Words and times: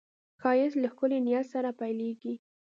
ښایست 0.41 0.77
له 0.81 0.87
ښکلي 0.93 1.19
نیت 1.25 1.45
سره 1.53 1.69
پیلېږي 1.79 2.33